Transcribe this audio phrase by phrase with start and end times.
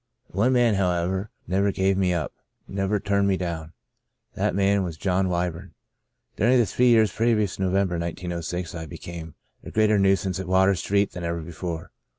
[0.31, 2.33] One man, however, never gave me up—
[2.67, 3.73] never turned me down.
[4.33, 5.73] That man was John Wyburn.
[6.35, 10.47] During the three years previous to Novem ber, 1906, I became a greater nuisance at
[10.47, 11.91] Water Street than ever before.